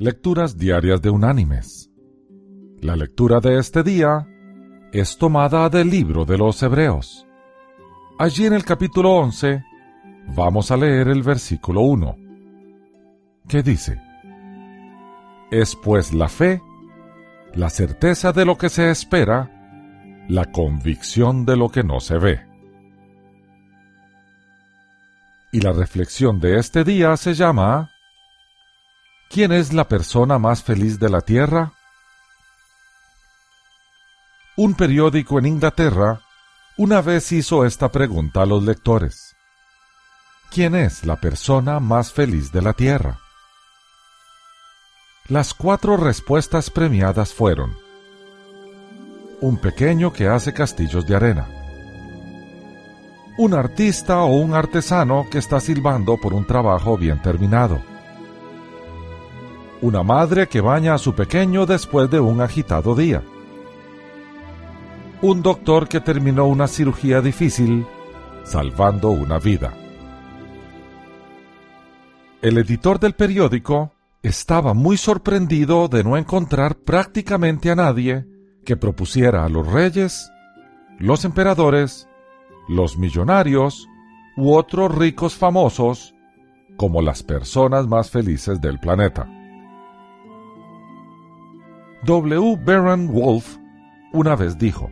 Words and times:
Lecturas 0.00 0.56
Diarias 0.56 1.02
de 1.02 1.10
Unánimes. 1.10 1.90
La 2.80 2.94
lectura 2.94 3.40
de 3.40 3.58
este 3.58 3.82
día 3.82 4.28
es 4.92 5.18
tomada 5.18 5.68
del 5.70 5.90
libro 5.90 6.24
de 6.24 6.38
los 6.38 6.62
Hebreos. 6.62 7.26
Allí 8.16 8.46
en 8.46 8.52
el 8.52 8.64
capítulo 8.64 9.10
11 9.14 9.64
vamos 10.36 10.70
a 10.70 10.76
leer 10.76 11.08
el 11.08 11.24
versículo 11.24 11.80
1, 11.80 12.16
que 13.48 13.64
dice, 13.64 14.00
Es 15.50 15.74
pues 15.74 16.14
la 16.14 16.28
fe, 16.28 16.62
la 17.54 17.68
certeza 17.68 18.30
de 18.30 18.44
lo 18.44 18.56
que 18.56 18.68
se 18.68 18.92
espera, 18.92 19.50
la 20.28 20.44
convicción 20.44 21.44
de 21.44 21.56
lo 21.56 21.70
que 21.70 21.82
no 21.82 21.98
se 21.98 22.18
ve. 22.18 22.46
Y 25.50 25.60
la 25.60 25.72
reflexión 25.72 26.38
de 26.38 26.60
este 26.60 26.84
día 26.84 27.16
se 27.16 27.34
llama 27.34 27.90
¿Quién 29.30 29.52
es 29.52 29.74
la 29.74 29.86
persona 29.86 30.38
más 30.38 30.62
feliz 30.62 30.98
de 30.98 31.10
la 31.10 31.20
Tierra? 31.20 31.72
Un 34.56 34.74
periódico 34.74 35.38
en 35.38 35.44
Inglaterra 35.44 36.22
una 36.78 37.02
vez 37.02 37.30
hizo 37.32 37.66
esta 37.66 37.92
pregunta 37.92 38.40
a 38.42 38.46
los 38.46 38.62
lectores. 38.62 39.36
¿Quién 40.50 40.74
es 40.74 41.04
la 41.04 41.16
persona 41.16 41.78
más 41.78 42.10
feliz 42.10 42.52
de 42.52 42.62
la 42.62 42.72
Tierra? 42.72 43.18
Las 45.28 45.52
cuatro 45.52 45.98
respuestas 45.98 46.70
premiadas 46.70 47.34
fueron 47.34 47.76
un 49.42 49.58
pequeño 49.58 50.10
que 50.10 50.26
hace 50.26 50.54
castillos 50.54 51.06
de 51.06 51.16
arena, 51.16 51.46
un 53.36 53.52
artista 53.52 54.22
o 54.22 54.36
un 54.36 54.54
artesano 54.54 55.26
que 55.30 55.36
está 55.36 55.60
silbando 55.60 56.16
por 56.16 56.32
un 56.32 56.46
trabajo 56.46 56.96
bien 56.96 57.20
terminado, 57.20 57.82
una 59.80 60.02
madre 60.02 60.48
que 60.48 60.60
baña 60.60 60.94
a 60.94 60.98
su 60.98 61.14
pequeño 61.14 61.66
después 61.66 62.10
de 62.10 62.20
un 62.20 62.40
agitado 62.40 62.94
día. 62.94 63.22
Un 65.22 65.42
doctor 65.42 65.88
que 65.88 66.00
terminó 66.00 66.46
una 66.46 66.68
cirugía 66.68 67.20
difícil 67.20 67.86
salvando 68.44 69.10
una 69.10 69.38
vida. 69.38 69.74
El 72.40 72.58
editor 72.58 72.98
del 72.98 73.14
periódico 73.14 73.92
estaba 74.22 74.74
muy 74.74 74.96
sorprendido 74.96 75.88
de 75.88 76.04
no 76.04 76.16
encontrar 76.16 76.76
prácticamente 76.76 77.70
a 77.70 77.74
nadie 77.74 78.26
que 78.64 78.76
propusiera 78.76 79.44
a 79.44 79.48
los 79.48 79.66
reyes, 79.66 80.30
los 80.98 81.24
emperadores, 81.24 82.08
los 82.68 82.96
millonarios 82.96 83.86
u 84.36 84.54
otros 84.54 84.94
ricos 84.94 85.34
famosos 85.34 86.14
como 86.76 87.02
las 87.02 87.22
personas 87.22 87.86
más 87.88 88.10
felices 88.10 88.60
del 88.60 88.78
planeta. 88.78 89.28
W. 92.04 92.56
Baron 92.56 93.08
Wolf 93.12 93.56
una 94.12 94.36
vez 94.36 94.56
dijo, 94.56 94.90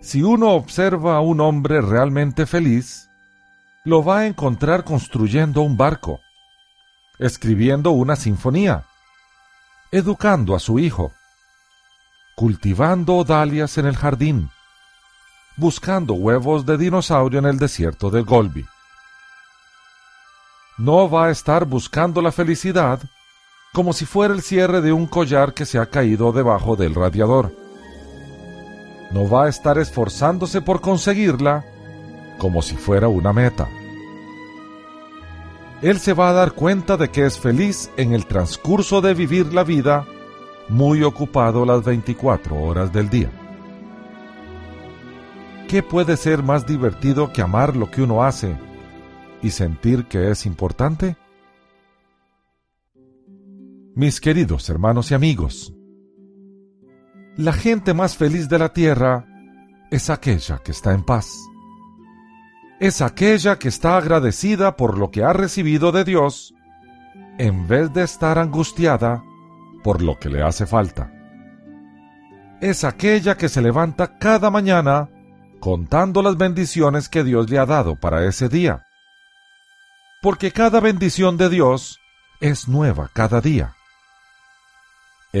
Si 0.00 0.22
uno 0.22 0.50
observa 0.50 1.16
a 1.16 1.20
un 1.20 1.40
hombre 1.40 1.80
realmente 1.80 2.46
feliz, 2.46 3.08
lo 3.84 4.04
va 4.04 4.18
a 4.18 4.26
encontrar 4.26 4.84
construyendo 4.84 5.62
un 5.62 5.76
barco, 5.76 6.20
escribiendo 7.18 7.92
una 7.92 8.16
sinfonía, 8.16 8.84
educando 9.92 10.54
a 10.56 10.58
su 10.58 10.78
hijo, 10.78 11.12
cultivando 12.34 13.22
dalias 13.24 13.78
en 13.78 13.86
el 13.86 13.96
jardín, 13.96 14.50
buscando 15.56 16.14
huevos 16.14 16.66
de 16.66 16.76
dinosaurio 16.76 17.38
en 17.38 17.46
el 17.46 17.58
desierto 17.58 18.10
del 18.10 18.24
Golbi. 18.24 18.66
No 20.76 21.08
va 21.08 21.26
a 21.26 21.30
estar 21.30 21.64
buscando 21.64 22.20
la 22.20 22.32
felicidad 22.32 23.00
como 23.76 23.92
si 23.92 24.06
fuera 24.06 24.32
el 24.32 24.40
cierre 24.40 24.80
de 24.80 24.90
un 24.90 25.06
collar 25.06 25.52
que 25.52 25.66
se 25.66 25.78
ha 25.78 25.84
caído 25.84 26.32
debajo 26.32 26.76
del 26.76 26.94
radiador. 26.94 27.52
No 29.12 29.28
va 29.28 29.44
a 29.44 29.48
estar 29.50 29.76
esforzándose 29.76 30.62
por 30.62 30.80
conseguirla 30.80 31.62
como 32.38 32.62
si 32.62 32.74
fuera 32.74 33.08
una 33.08 33.34
meta. 33.34 33.68
Él 35.82 35.98
se 35.98 36.14
va 36.14 36.30
a 36.30 36.32
dar 36.32 36.52
cuenta 36.52 36.96
de 36.96 37.10
que 37.10 37.26
es 37.26 37.38
feliz 37.38 37.90
en 37.98 38.14
el 38.14 38.24
transcurso 38.24 39.02
de 39.02 39.12
vivir 39.12 39.52
la 39.52 39.62
vida 39.62 40.06
muy 40.70 41.02
ocupado 41.02 41.66
las 41.66 41.84
24 41.84 42.58
horas 42.58 42.90
del 42.94 43.10
día. 43.10 43.30
¿Qué 45.68 45.82
puede 45.82 46.16
ser 46.16 46.42
más 46.42 46.64
divertido 46.64 47.30
que 47.30 47.42
amar 47.42 47.76
lo 47.76 47.90
que 47.90 48.00
uno 48.00 48.24
hace 48.24 48.56
y 49.42 49.50
sentir 49.50 50.06
que 50.06 50.30
es 50.30 50.46
importante? 50.46 51.18
Mis 53.96 54.20
queridos 54.20 54.68
hermanos 54.68 55.10
y 55.10 55.14
amigos. 55.14 55.72
La 57.34 57.54
gente 57.54 57.94
más 57.94 58.14
feliz 58.14 58.46
de 58.50 58.58
la 58.58 58.74
tierra 58.74 59.24
es 59.90 60.10
aquella 60.10 60.58
que 60.58 60.72
está 60.72 60.92
en 60.92 61.02
paz. 61.02 61.32
Es 62.78 63.00
aquella 63.00 63.58
que 63.58 63.68
está 63.68 63.96
agradecida 63.96 64.76
por 64.76 64.98
lo 64.98 65.10
que 65.10 65.24
ha 65.24 65.32
recibido 65.32 65.92
de 65.92 66.04
Dios, 66.04 66.52
en 67.38 67.66
vez 67.66 67.90
de 67.94 68.04
estar 68.04 68.38
angustiada 68.38 69.24
por 69.82 70.02
lo 70.02 70.18
que 70.18 70.28
le 70.28 70.42
hace 70.42 70.66
falta. 70.66 71.10
Es 72.60 72.84
aquella 72.84 73.38
que 73.38 73.48
se 73.48 73.62
levanta 73.62 74.18
cada 74.18 74.50
mañana 74.50 75.08
contando 75.58 76.22
las 76.22 76.36
bendiciones 76.36 77.08
que 77.08 77.24
Dios 77.24 77.48
le 77.48 77.58
ha 77.58 77.64
dado 77.64 77.98
para 77.98 78.26
ese 78.26 78.50
día. 78.50 78.84
Porque 80.20 80.52
cada 80.52 80.80
bendición 80.80 81.38
de 81.38 81.48
Dios 81.48 81.98
es 82.42 82.68
nueva 82.68 83.10
cada 83.14 83.40
día 83.40 83.75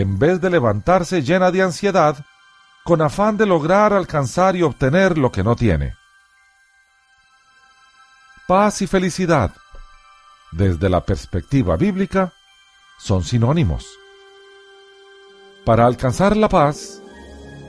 en 0.00 0.18
vez 0.18 0.42
de 0.42 0.50
levantarse 0.50 1.22
llena 1.22 1.50
de 1.50 1.62
ansiedad, 1.62 2.22
con 2.84 3.00
afán 3.00 3.38
de 3.38 3.46
lograr 3.46 3.94
alcanzar 3.94 4.54
y 4.54 4.62
obtener 4.62 5.16
lo 5.16 5.32
que 5.32 5.42
no 5.42 5.56
tiene. 5.56 5.94
Paz 8.46 8.82
y 8.82 8.86
felicidad, 8.86 9.52
desde 10.52 10.90
la 10.90 11.00
perspectiva 11.00 11.76
bíblica, 11.76 12.34
son 12.98 13.24
sinónimos. 13.24 13.86
Para 15.64 15.86
alcanzar 15.86 16.36
la 16.36 16.50
paz, 16.50 17.00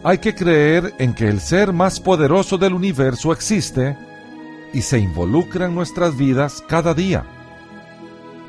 hay 0.04 0.18
que 0.18 0.36
creer 0.36 0.94
en 1.00 1.16
que 1.16 1.30
el 1.30 1.40
ser 1.40 1.72
más 1.72 2.02
poderoso 2.02 2.58
del 2.58 2.74
universo 2.74 3.32
existe 3.32 3.98
y 4.74 4.82
se 4.82 5.00
involucra 5.00 5.68
en 5.68 5.76
nuestras 5.76 6.18
vidas 6.18 6.62
cada 6.68 6.94
día, 6.94 7.24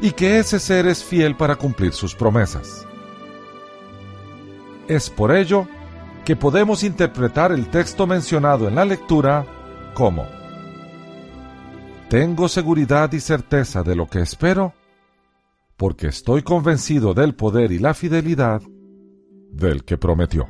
y 0.01 0.11
que 0.11 0.41
ese 0.41 0.59
ser 0.59 0.89
es 0.89 1.05
fiel 1.05 1.37
para 1.37 1.55
cumplir 1.55 1.93
sus 1.93 2.17
promesas. 2.17 2.89
Es 4.89 5.11
por 5.11 5.37
ello 5.37 5.69
que 6.25 6.35
podemos 6.35 6.83
interpretar 6.83 7.53
el 7.53 7.69
texto 7.69 8.07
mencionado 8.07 8.69
en 8.69 8.75
la 8.75 8.87
lectura 8.87 9.45
como 9.95 10.27
Tengo 12.09 12.49
seguridad 12.49 13.13
y 13.13 13.21
certeza 13.21 13.83
de 13.83 13.95
lo 13.95 14.07
que 14.07 14.21
espero, 14.21 14.73
porque 15.77 16.07
estoy 16.07 16.43
convencido 16.43 17.13
del 17.13 17.35
poder 17.35 17.71
y 17.71 17.79
la 17.79 17.93
fidelidad 17.93 18.63
del 19.51 19.85
que 19.85 19.99
prometió. 19.99 20.49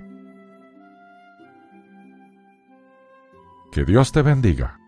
Que 3.72 3.84
Dios 3.84 4.12
te 4.12 4.22
bendiga. 4.22 4.78